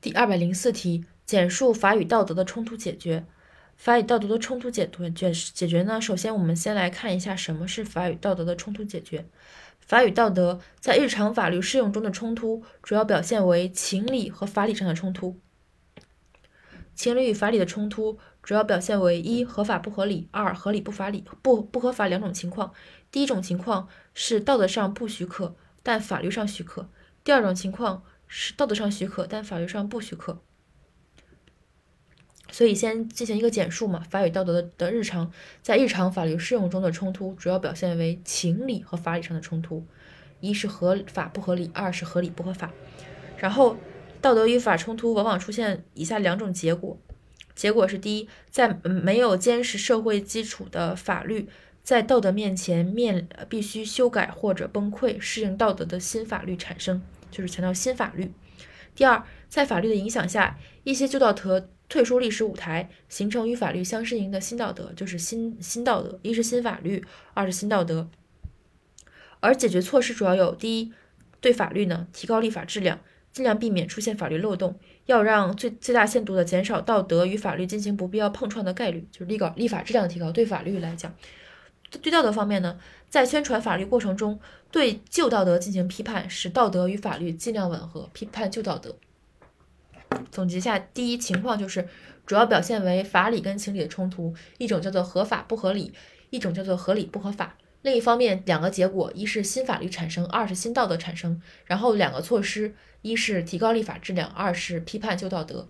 [0.00, 3.26] 第二百零四题，简述法与道德的冲突解决。
[3.76, 6.00] 法与道德的冲突解决解解决呢？
[6.00, 9.26] 首先，我们先来看一下什么是法与道德的冲突解决。
[9.78, 15.38] 法与道德在日常法律适用中的冲突，主要表现为情理和法理上的冲突。
[16.94, 22.72] 情理与法理的冲突，主要表现为一合法不合理，二合理不法理不不合法两种情况。
[23.10, 26.84] 第一种情况是道德上不许可，但法律上许可；
[27.22, 28.02] 第二种情况。
[28.32, 30.40] 是道德上许可，但法律上不许可。
[32.52, 39.84] 所以先进行一个简述嘛，法与道德的的日常在日常法律适用中的冲突，主要表现为情理和法理上的冲突。
[40.38, 42.72] 一是合法不合理，二是合理不合法。
[43.36, 43.76] 然后
[44.20, 46.96] 道德与法冲突往往出现以下两种结果：
[47.56, 51.48] 结果是第一，在没有坚实社会基础的法律，
[51.82, 57.02] 在道德面前面必须修改或者崩溃，适应道德的新法律产生。
[57.30, 58.32] 就是强调新法律。
[58.94, 66.18] 第二，在法律的影响下，一些旧道德退出历史舞台，形成与法律相适应的新道德，就是新新道德。
[66.22, 68.08] 一是新法律，二是新道德。
[69.38, 70.92] 而解决措施主要有：第一，
[71.40, 73.00] 对法律呢提高立法质量，
[73.32, 80.30] 尽量避免出现法律漏洞，要让最最大限度的减少道德与法律进行不必要碰撞的概率，就是立稿立法质量的提高。
[80.30, 81.14] 对法律来讲。
[81.98, 84.38] 对道德方面呢，在宣传法律过程中，
[84.70, 88.96] 对旧道德进行批判，使道德与法律尽量吻合，批判旧道德。
[90.30, 91.88] 总结下，第一情况就是
[92.26, 95.92] 主要表现为法理跟情理的冲突，一种叫做合法不合理，
[96.30, 97.56] 一种叫做合理不合法。
[97.82, 101.40] 另一方面，两个结果，一是新法律产生，二是新道德产生。
[101.64, 105.66] 然后两个措施，一是提高立法质量，二是批判旧道德。